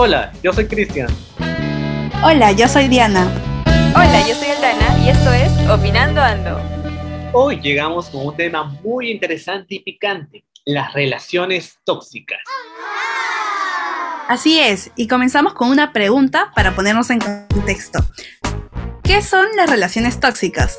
Hola, 0.00 0.32
yo 0.44 0.52
soy 0.52 0.68
Cristian. 0.68 1.08
Hola, 2.22 2.52
yo 2.52 2.68
soy 2.68 2.86
Diana. 2.86 3.26
Hola, 3.96 4.28
yo 4.28 4.34
soy 4.36 4.46
Aldana 4.46 4.96
y 5.04 5.08
esto 5.08 5.32
es 5.32 5.50
Opinando 5.68 6.22
Ando. 6.22 6.60
Hoy 7.32 7.60
llegamos 7.60 8.08
con 8.08 8.28
un 8.28 8.36
tema 8.36 8.62
muy 8.84 9.10
interesante 9.10 9.74
y 9.74 9.80
picante, 9.80 10.44
las 10.64 10.92
relaciones 10.92 11.80
tóxicas. 11.84 12.38
Así 14.28 14.60
es, 14.60 14.92
y 14.94 15.08
comenzamos 15.08 15.54
con 15.54 15.68
una 15.68 15.92
pregunta 15.92 16.52
para 16.54 16.76
ponernos 16.76 17.10
en 17.10 17.18
contexto. 17.18 17.98
¿Qué 19.02 19.20
son 19.20 19.48
las 19.56 19.68
relaciones 19.68 20.20
tóxicas? 20.20 20.78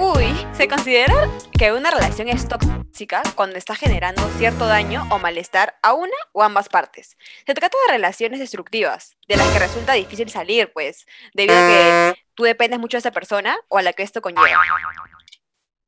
Uy, 0.00 0.24
¿se 0.52 0.66
considera 0.66 1.28
que 1.58 1.72
una 1.72 1.90
relación 1.90 2.28
es 2.28 2.48
tóxica 2.48 3.22
cuando 3.34 3.56
está 3.56 3.74
generando 3.74 4.22
cierto 4.38 4.66
daño 4.66 5.06
o 5.10 5.18
malestar 5.18 5.74
a 5.82 5.92
una 5.92 6.14
o 6.32 6.42
ambas 6.42 6.68
partes? 6.70 7.18
Se 7.46 7.52
trata 7.54 7.76
de 7.86 7.92
relaciones 7.92 8.40
destructivas, 8.40 9.16
de 9.28 9.36
las 9.36 9.46
que 9.48 9.58
resulta 9.58 9.92
difícil 9.92 10.30
salir, 10.30 10.70
pues, 10.72 11.04
debido 11.34 11.54
a 11.58 11.66
que 11.68 12.14
tú 12.34 12.44
dependes 12.44 12.80
mucho 12.80 12.96
de 12.96 13.00
esa 13.00 13.10
persona 13.10 13.56
o 13.68 13.76
a 13.76 13.82
la 13.82 13.92
que 13.92 14.02
esto 14.02 14.22
conlleva. 14.22 14.48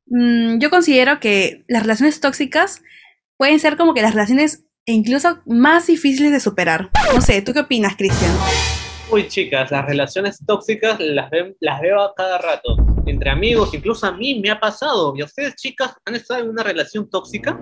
Mm, 0.07 0.59
yo 0.59 0.69
considero 0.69 1.19
que 1.19 1.65
las 1.69 1.83
relaciones 1.83 2.21
tóxicas 2.21 2.83
pueden 3.39 3.59
ser 3.61 3.77
como 3.79 3.95
que 3.95 4.03
las 4.03 4.13
relaciones 4.13 4.65
incluso 4.85 5.41
más 5.47 5.87
difíciles 5.87 6.33
de 6.33 6.41
superar. 6.41 6.91
No 7.15 7.21
sé, 7.23 7.41
¿tú 7.41 7.55
qué 7.55 7.61
opinas, 7.61 7.97
Cristian? 7.97 8.33
Uy, 9.11 9.29
chicas, 9.29 9.71
las 9.71 9.85
relaciones 9.87 10.39
tóxicas 10.47 10.99
las, 11.01 11.31
ve- 11.31 11.57
las 11.61 11.81
veo 11.81 12.01
a 12.03 12.15
cada 12.15 12.39
rato. 12.39 12.77
Entre 13.07 13.31
amigos, 13.31 13.75
incluso 13.75 14.07
a 14.07 14.13
mí 14.13 14.41
me 14.41 14.51
ha 14.51 14.61
pasado. 14.61 15.13
¿Y 15.17 15.23
a 15.23 15.25
ustedes, 15.25 15.57
chicas, 15.57 15.95
han 16.05 16.15
estado 16.15 16.41
en 16.41 16.51
una 16.51 16.63
relación 16.63 17.09
tóxica? 17.11 17.59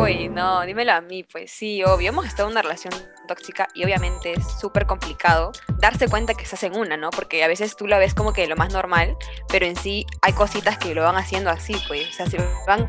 Uy, 0.00 0.28
no, 0.28 0.62
dímelo 0.62 0.92
a 0.92 1.00
mí, 1.00 1.24
pues 1.24 1.50
sí, 1.50 1.82
obvio, 1.84 2.10
hemos 2.10 2.26
estado 2.26 2.48
en 2.48 2.52
una 2.52 2.62
relación 2.62 2.92
tóxica 3.26 3.68
y 3.74 3.84
obviamente 3.84 4.32
es 4.32 4.44
súper 4.60 4.86
complicado 4.86 5.52
darse 5.78 6.08
cuenta 6.08 6.34
que 6.34 6.42
estás 6.44 6.62
en 6.64 6.76
una, 6.76 6.96
¿no? 6.96 7.10
Porque 7.10 7.44
a 7.44 7.48
veces 7.48 7.76
tú 7.76 7.86
la 7.86 7.98
ves 7.98 8.14
como 8.14 8.32
que 8.32 8.46
lo 8.46 8.56
más 8.56 8.72
normal, 8.72 9.16
pero 9.48 9.66
en 9.66 9.76
sí 9.76 10.04
hay 10.22 10.32
cositas 10.32 10.78
que 10.78 10.94
lo 10.94 11.02
van 11.02 11.16
haciendo 11.16 11.50
así, 11.50 11.74
pues, 11.86 12.08
o 12.08 12.12
sea, 12.12 12.26
se 12.26 12.38
van, 12.66 12.86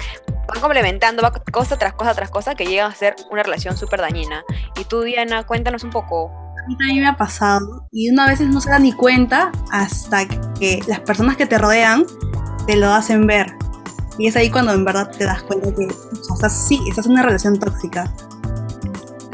van 0.47 0.61
complementando, 0.61 1.21
va 1.21 1.31
cosa 1.31 1.77
tras 1.77 1.93
cosa 1.93 2.13
tras 2.13 2.29
cosa 2.29 2.55
que 2.55 2.65
llegan 2.65 2.91
a 2.91 2.95
ser 2.95 3.15
una 3.29 3.43
relación 3.43 3.77
súper 3.77 4.01
dañina. 4.01 4.43
Y 4.79 4.85
tú, 4.85 5.01
Diana, 5.01 5.45
cuéntanos 5.45 5.83
un 5.83 5.91
poco. 5.91 6.48
A 6.75 6.93
mí 6.93 6.99
me 6.99 7.07
ha 7.07 7.17
pasado 7.17 7.87
y 7.91 8.09
uno 8.11 8.21
a 8.21 8.27
veces 8.27 8.47
no 8.47 8.61
se 8.61 8.69
da 8.69 8.79
ni 8.79 8.93
cuenta 8.93 9.51
hasta 9.71 10.27
que 10.27 10.81
las 10.87 10.99
personas 10.99 11.35
que 11.35 11.45
te 11.45 11.57
rodean 11.57 12.05
te 12.67 12.75
lo 12.75 12.91
hacen 12.93 13.25
ver. 13.25 13.55
Y 14.17 14.27
es 14.27 14.35
ahí 14.35 14.51
cuando 14.51 14.73
en 14.73 14.85
verdad 14.85 15.09
te 15.09 15.25
das 15.25 15.41
cuenta 15.43 15.73
que 15.73 15.85
o 15.85 16.33
estás, 16.33 16.67
sí, 16.67 16.79
estás 16.87 17.07
en 17.07 17.13
una 17.13 17.23
relación 17.23 17.57
tóxica. 17.59 18.13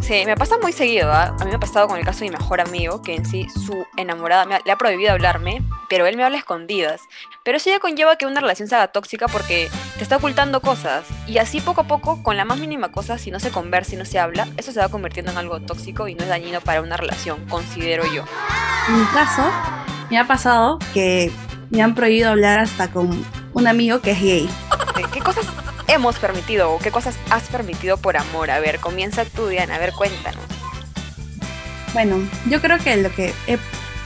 Sí, 0.01 0.23
me 0.25 0.37
pasa 0.37 0.55
muy 0.61 0.71
seguido, 0.71 1.11
¿ah? 1.11 1.35
A 1.39 1.43
mí 1.43 1.49
me 1.49 1.55
ha 1.55 1.59
pasado 1.59 1.87
con 1.87 1.97
el 1.97 2.05
caso 2.05 2.19
de 2.19 2.25
mi 2.25 2.37
mejor 2.37 2.61
amigo, 2.61 3.01
que 3.01 3.15
en 3.15 3.25
sí 3.25 3.47
su 3.49 3.85
enamorada 3.97 4.45
me 4.45 4.59
le 4.63 4.71
ha 4.71 4.77
prohibido 4.77 5.11
hablarme, 5.11 5.67
pero 5.89 6.05
él 6.05 6.17
me 6.17 6.23
habla 6.23 6.37
a 6.37 6.39
escondidas. 6.39 7.01
Pero 7.43 7.57
eso 7.57 7.69
ya 7.69 7.79
conlleva 7.79 8.15
que 8.15 8.25
una 8.25 8.41
relación 8.41 8.67
se 8.67 8.75
haga 8.75 8.87
tóxica 8.87 9.27
porque 9.27 9.69
te 9.97 10.03
está 10.03 10.17
ocultando 10.17 10.61
cosas. 10.61 11.05
Y 11.27 11.37
así 11.37 11.61
poco 11.61 11.81
a 11.81 11.87
poco, 11.87 12.23
con 12.23 12.37
la 12.37 12.45
más 12.45 12.59
mínima 12.59 12.91
cosa, 12.91 13.17
si 13.17 13.31
no 13.31 13.39
se 13.39 13.51
conversa 13.51 13.95
y 13.95 13.97
no 13.97 14.05
se 14.05 14.19
habla, 14.19 14.47
eso 14.57 14.71
se 14.71 14.79
va 14.79 14.89
convirtiendo 14.89 15.31
en 15.31 15.37
algo 15.37 15.59
tóxico 15.59 16.07
y 16.07 16.15
no 16.15 16.23
es 16.23 16.29
dañino 16.29 16.61
para 16.61 16.81
una 16.81 16.97
relación, 16.97 17.45
considero 17.45 18.03
yo. 18.13 18.23
En 18.87 18.99
mi 18.99 19.05
caso, 19.07 19.43
me 20.09 20.17
ha 20.17 20.25
pasado 20.27 20.79
que 20.93 21.31
me 21.69 21.81
han 21.81 21.95
prohibido 21.95 22.29
hablar 22.29 22.59
hasta 22.59 22.91
con 22.91 23.25
un 23.53 23.67
amigo 23.67 24.01
que 24.01 24.11
es 24.11 24.21
gay. 24.21 24.49
¿Qué 25.11 25.19
cosas 25.19 25.45
hemos 25.87 26.17
permitido 26.17 26.71
o 26.71 26.79
qué 26.79 26.91
cosas 26.91 27.17
has 27.29 27.43
permitido 27.49 27.97
por 27.97 28.17
amor? 28.17 28.51
A 28.51 28.59
ver, 28.59 28.79
comienza 28.79 29.25
tú, 29.25 29.47
Diana, 29.47 29.75
a 29.75 29.79
ver, 29.79 29.93
cuéntanos. 29.93 30.43
Bueno, 31.93 32.17
yo 32.49 32.61
creo 32.61 32.77
que 32.77 32.97
lo 32.97 33.09
que 33.13 33.33
he 33.47 33.57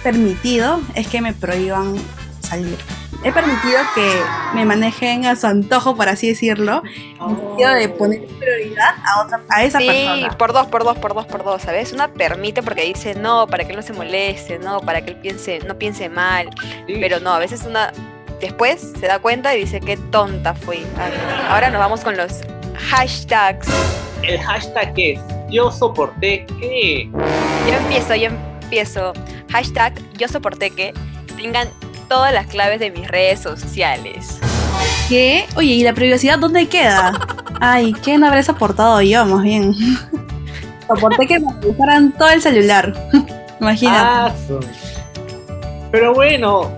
permitido 0.04 0.82
es 0.96 1.08
que 1.08 1.22
me 1.22 1.34
prohíban 1.34 1.96
salir. 2.42 2.78
He 3.24 3.34
permitido 3.34 3.80
que 3.96 4.14
me 4.54 4.64
manejen 4.66 5.26
a 5.26 5.36
su 5.36 5.46
antojo, 5.46 5.96
por 5.96 6.08
así 6.08 6.30
decirlo, 6.30 6.82
en 6.86 7.30
el 7.30 7.36
sentido 7.38 7.70
de 7.74 7.90
poner 7.90 8.26
prioridad 8.26 8.96
a, 9.06 9.22
otra, 9.22 9.42
a 9.50 9.64
esa 9.66 9.80
Sí, 9.80 9.88
persona. 9.88 10.38
por 10.38 10.54
dos, 10.54 10.68
por 10.68 10.84
dos, 10.86 10.98
por 10.98 11.14
dos, 11.14 11.26
por 11.26 11.44
dos, 11.44 11.62
¿sabes? 11.64 11.92
Una 11.92 12.08
permite 12.08 12.64
porque 12.64 12.84
dice 12.86 13.16
no, 13.16 13.46
para 13.48 13.66
que 13.66 13.72
él 13.72 13.76
no 13.76 13.82
se 13.84 13.92
moleste, 13.92 14.58
no, 14.60 14.80
para 14.80 15.02
que 15.02 15.12
él 15.12 15.18
piense, 15.18 15.60
no 15.68 15.78
piense 15.78 16.08
mal. 16.08 16.50
Sí. 16.88 16.96
Pero 17.02 17.20
no, 17.20 17.34
a 17.34 17.40
veces 17.40 17.64
una 17.66 17.92
después 18.40 18.94
se 18.98 19.08
da 19.08 19.20
cuenta 19.20 19.54
y 19.54 19.60
dice 19.60 19.82
qué 19.82 19.98
tonta 19.98 20.54
fui. 20.56 20.80
No. 20.80 21.54
Ahora 21.54 21.70
nos 21.70 21.80
vamos 21.80 22.02
con 22.06 22.16
los 22.16 22.40
hashtags. 22.90 23.68
El 24.24 24.40
hashtag 24.40 24.94
es 24.98 25.20
yo 25.50 25.72
soporté 25.72 26.46
que... 26.60 27.10
Yo 27.68 27.74
empiezo, 27.74 28.16
yo 28.16 28.30
empiezo. 28.64 29.14
Hashtag 29.50 29.94
yo 30.18 30.28
soporté 30.28 30.72
que 30.72 30.94
tengan 31.38 31.68
todas 32.08 32.34
las 32.34 32.48
claves 32.48 32.80
de 32.80 32.92
mis 32.92 33.08
redes 33.08 33.40
sociales. 33.40 34.40
¿Qué? 35.08 35.46
Oye, 35.56 35.74
¿y 35.74 35.84
la 35.84 35.94
privacidad 35.94 36.40
dónde 36.40 36.68
queda? 36.68 37.14
Ay, 37.60 37.94
¿qué 38.04 38.18
no 38.18 38.28
habré 38.28 38.44
soportado 38.44 39.02
yo, 39.02 39.26
más 39.26 39.44
bien? 39.44 39.76
Soporté 40.88 41.28
que 41.28 41.40
me 41.40 41.54
revisaran 41.62 42.12
todo 42.14 42.30
el 42.30 42.42
celular. 42.42 42.94
Imagínate. 43.62 44.00
Ah, 44.00 44.34
Pero 45.92 46.14
bueno, 46.14 46.72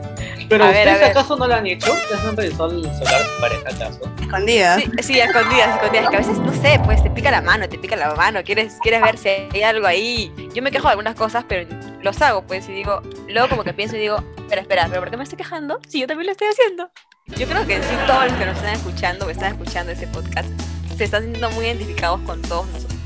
¿pero 0.51 0.65
A 0.65 0.67
ver, 0.67 0.77
a 0.87 0.91
ustedes 0.91 0.99
ver. 0.99 1.17
acaso 1.17 1.35
no 1.37 1.47
lo 1.47 1.55
han 1.55 1.65
hecho? 1.65 1.91
¿Ustedes 1.91 2.23
no 2.23 2.29
han 2.29 2.37
revisado 2.37 2.71
el 2.71 2.81
celular 2.83 3.19
de 3.19 3.25
su 3.25 3.41
pareja 3.41 3.69
acaso? 3.69 3.99
escondidas. 4.21 4.81
Sí, 4.81 4.91
sí, 5.01 5.19
escondidas, 5.19 5.75
escondidas. 5.75 6.09
Que 6.09 6.15
a 6.15 6.19
veces, 6.19 6.37
no 6.39 6.53
sé, 6.53 6.79
pues 6.85 7.01
te 7.03 7.09
pica 7.09 7.31
la 7.31 7.41
mano, 7.41 7.67
te 7.67 7.77
pica 7.79 7.95
la 7.95 8.13
mano, 8.15 8.43
quieres, 8.43 8.77
quieres 8.81 9.01
ver 9.01 9.17
si 9.17 9.29
hay 9.29 9.63
algo 9.63 9.87
ahí. 9.87 10.31
Yo 10.53 10.61
me 10.61 10.69
quejo 10.71 10.83
de 10.87 10.91
algunas 10.91 11.15
cosas, 11.15 11.43
pero 11.47 11.67
los 12.01 12.21
hago, 12.21 12.43
pues, 12.43 12.67
y 12.69 12.73
digo, 12.73 13.01
luego 13.27 13.49
como 13.49 13.63
que 13.63 13.73
pienso 13.73 13.95
y 13.95 13.99
digo, 13.99 14.23
espera, 14.37 14.61
espera, 14.61 14.87
¿pero 14.89 15.01
por 15.01 15.09
qué 15.11 15.17
me 15.17 15.23
estoy 15.23 15.37
quejando? 15.37 15.79
Si 15.87 15.99
yo 15.99 16.07
también 16.07 16.27
lo 16.27 16.31
estoy 16.33 16.47
haciendo. 16.49 16.89
Yo 17.37 17.47
creo 17.47 17.65
que 17.65 17.77
sí, 17.77 17.95
todos 18.07 18.25
los 18.25 18.33
que 18.33 18.45
nos 18.45 18.57
están 18.57 18.73
escuchando 18.73 19.25
o 19.25 19.29
están 19.29 19.53
escuchando 19.53 19.91
ese 19.93 20.07
podcast 20.07 20.49
se 20.97 21.05
están 21.05 21.23
sintiendo 21.23 21.49
muy 21.51 21.65
identificados 21.65 22.19
con 22.21 22.41
todos 22.41 22.67
nosotros. 22.67 22.99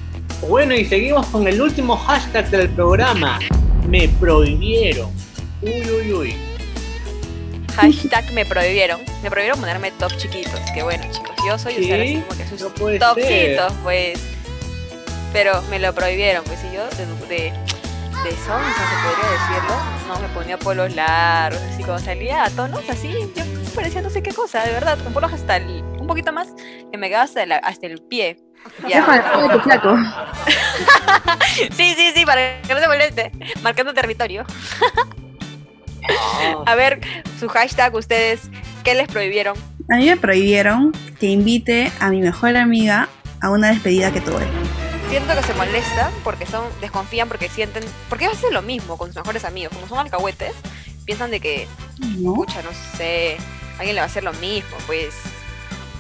Bueno, 0.50 0.74
y 0.74 0.84
seguimos 0.86 1.26
con 1.28 1.48
el 1.48 1.62
último 1.62 1.96
hashtag 1.98 2.50
del 2.50 2.70
programa. 2.70 3.40
Me 3.88 4.08
prohibieron. 4.20 5.10
Uy, 5.62 5.82
uy, 5.90 6.14
uy. 6.14 6.36
Hashtag 7.75 8.31
me 8.31 8.46
prohibieron. 8.46 9.02
Me 9.24 9.30
prohibieron 9.30 9.59
ponerme 9.59 9.91
top 9.91 10.16
chiquitos. 10.18 10.59
Que 10.74 10.84
bueno, 10.84 11.03
chicos, 11.12 11.36
yo 11.47 11.58
soy 11.58 11.74
usar 11.84 12.00
así 12.02 12.16
¿Sí? 12.16 12.22
como 12.28 12.38
que 12.38 12.47
sus 12.47 12.62
No 12.62 12.69
topcitos, 13.00 13.74
pues. 13.84 14.19
Pero 15.34 15.62
me 15.63 15.80
lo 15.80 15.94
prohibieron, 15.94 16.44
pues 16.46 16.59
y 16.64 16.72
yo 16.75 16.88
de, 16.91 17.06
de, 17.28 17.52
de 17.52 18.31
sonsa, 18.46 18.74
se 18.74 18.96
podría 19.03 19.30
decirlo, 19.31 19.75
no 20.08 20.19
me 20.22 20.30
ponía 20.30 20.58
polos 20.58 20.96
largos, 20.96 21.62
así 21.74 21.84
como 21.84 22.00
salía 22.00 22.46
a 22.46 22.50
tonos 22.52 22.90
así, 22.90 23.12
yo 23.35 23.44
parecía 23.75 24.02
no 24.02 24.09
sé 24.09 24.24
qué 24.24 24.31
cosa, 24.31 24.64
de 24.64 24.72
verdad, 24.72 24.97
con 25.03 25.12
polos 25.12 25.34
hasta 25.34 25.58
el, 25.58 25.84
un 26.00 26.08
poquito 26.08 26.31
más, 26.31 26.47
que 26.90 26.97
me 26.97 27.09
quedaba 27.09 27.25
hasta, 27.25 27.46
la- 27.46 27.58
hasta 27.58 27.85
el 27.88 28.02
pie. 28.02 28.38
Ya. 28.88 29.03
Tu 29.52 29.59
flaco. 29.59 29.94
Sí, 31.75 31.94
sí, 31.96 32.12
sí, 32.16 32.25
para 32.25 32.62
que 32.62 32.74
no 32.74 32.80
se 32.80 32.88
moleste, 32.88 33.31
marcando 33.62 33.94
territorio. 33.94 34.46
A 36.66 36.75
ver, 36.75 37.02
su 37.40 37.47
hashtag, 37.50 37.94
ustedes, 37.96 38.41
¿qué 38.84 38.94
les 38.96 39.07
prohibieron? 39.07 39.56
A 39.91 39.97
mí 39.97 40.06
me 40.06 40.18
prohibieron 40.18 40.91
que 41.19 41.28
invite 41.28 41.91
a 42.00 42.09
mi 42.09 42.22
mejor 42.22 42.56
amiga 42.57 43.07
a 43.41 43.50
una 43.51 43.69
despedida 43.69 44.12
que 44.12 44.22
tuve. 44.22 44.46
Siento 45.09 45.35
que 45.35 45.44
se 45.44 45.53
molestan 45.53 46.12
porque 46.23 46.46
son, 46.46 46.63
desconfían 46.81 47.28
porque 47.28 47.47
sienten, 47.50 47.84
porque 48.09 48.25
hacen 48.25 48.53
lo 48.53 48.62
mismo 48.62 48.97
con 48.97 49.09
sus 49.09 49.18
mejores 49.18 49.46
amigos, 49.46 49.73
como 49.73 49.88
son 49.88 50.00
alcahuetes, 50.00 50.53
piensan 51.06 51.31
de 51.31 51.40
que, 51.40 51.68
¿No? 52.18 52.34
pucha, 52.34 52.62
no 52.63 52.72
sé, 52.97 53.38
alguien 53.78 53.96
le 53.96 54.02
va 54.02 54.06
a 54.06 54.07
hacer 54.07 54.23
lo 54.23 54.34
mismo, 54.34 54.75
pues. 54.88 55.13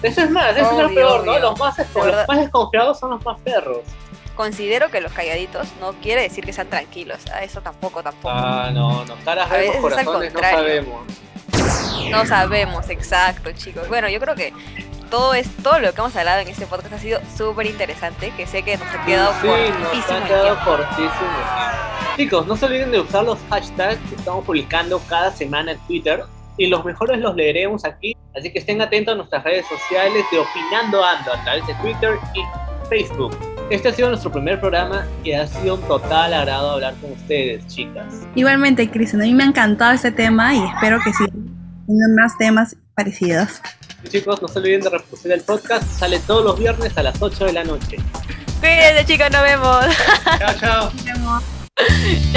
Eso 0.01 0.21
es 0.21 0.31
más, 0.31 0.55
eso 0.55 0.71
es 0.71 0.77
lo 0.77 0.85
Obvio, 0.87 0.95
peor, 0.95 1.25
¿no? 1.25 1.55
más, 1.55 1.77
los 1.77 2.27
más 2.27 2.39
desconfiados 2.39 2.99
son 2.99 3.11
los 3.11 3.23
más 3.23 3.39
perros. 3.41 3.79
Considero 4.35 4.89
que 4.89 5.01
los 5.01 5.13
calladitos 5.13 5.67
no 5.79 5.93
quiere 5.93 6.23
decir 6.23 6.45
que 6.45 6.53
sean 6.53 6.67
tranquilos, 6.67 7.19
a 7.31 7.43
eso 7.43 7.61
tampoco, 7.61 8.03
tampoco. 8.03 8.35
Ah, 8.35 8.69
no, 8.73 9.05
no. 9.05 9.15
Caras 9.23 9.49
A 9.49 9.57
vemos, 9.57 9.77
corazones 9.77 10.33
no 10.33 10.39
sabemos. 10.39 11.01
No 12.11 12.25
sabemos, 12.25 12.89
exacto, 12.89 13.51
chicos. 13.53 13.87
Bueno, 13.87 14.09
yo 14.09 14.19
creo 14.19 14.35
que 14.35 14.53
todo 15.09 15.33
es 15.33 15.47
todo 15.63 15.79
lo 15.79 15.93
que 15.93 16.01
hemos 16.01 16.15
hablado 16.15 16.41
en 16.41 16.47
este 16.47 16.65
podcast 16.65 16.93
ha 16.93 16.99
sido 16.99 17.19
súper 17.37 17.67
interesante, 17.67 18.31
que 18.35 18.45
sé 18.45 18.63
que 18.63 18.77
nos 18.77 18.87
ha 18.87 19.05
quedado 19.05 19.33
sí, 19.41 19.47
nos 19.47 19.57
cortísimo 19.57 20.17
han 20.17 20.21
el 20.23 20.27
quedado 20.27 20.65
cortísimo. 20.65 21.09
Chicos, 22.17 22.47
no 22.47 22.55
se 22.55 22.65
olviden 22.65 22.91
de 22.91 22.99
usar 22.99 23.23
los 23.23 23.39
hashtags 23.49 23.99
que 24.09 24.15
estamos 24.15 24.45
publicando 24.45 25.01
cada 25.09 25.31
semana 25.31 25.73
en 25.73 25.79
Twitter. 25.87 26.23
Y 26.57 26.67
los 26.67 26.85
mejores 26.85 27.19
los 27.19 27.35
leeremos 27.35 27.83
aquí. 27.83 28.15
Así 28.33 28.51
que 28.51 28.59
estén 28.59 28.81
atentos 28.81 29.13
a 29.13 29.17
nuestras 29.17 29.43
redes 29.43 29.65
sociales 29.67 30.23
de 30.31 30.39
Opinando 30.39 31.03
Ando 31.03 31.33
a 31.33 31.43
través 31.43 31.67
de 31.67 31.73
Twitter 31.75 32.17
y 32.33 32.87
Facebook. 32.87 33.54
Este 33.69 33.89
ha 33.89 33.93
sido 33.93 34.09
nuestro 34.09 34.31
primer 34.31 34.59
programa 34.59 35.07
y 35.23 35.31
ha 35.31 35.47
sido 35.47 35.75
un 35.75 35.81
total 35.81 36.33
agrado 36.35 36.71
hablar 36.71 36.93
con 37.01 37.11
ustedes, 37.13 37.65
chicas. 37.65 38.13
Igualmente, 38.35 38.89
Cristian, 38.91 39.23
a 39.23 39.25
mí 39.25 39.33
me 39.33 39.43
ha 39.43 39.47
encantado 39.47 39.91
este 39.91 40.11
tema 40.11 40.53
y 40.53 40.63
espero 40.63 40.99
que 41.03 41.11
sigan 41.13 41.55
tengan 41.87 42.15
más 42.15 42.37
temas 42.37 42.75
parecidos. 42.95 43.61
Y 44.03 44.09
chicos, 44.09 44.39
no 44.41 44.47
se 44.47 44.59
olviden 44.59 44.81
de 44.81 44.89
reproducir 44.89 45.31
el 45.31 45.41
podcast. 45.41 45.83
Sale 45.83 46.19
todos 46.19 46.43
los 46.43 46.59
viernes 46.59 46.95
a 46.95 47.03
las 47.03 47.19
8 47.19 47.45
de 47.45 47.53
la 47.53 47.63
noche. 47.63 47.97
Cuídense, 48.59 49.05
chicos, 49.05 49.31
nos 49.31 49.41
vemos. 49.41 49.85
Chao, 50.39 50.53
chao. 50.59 50.91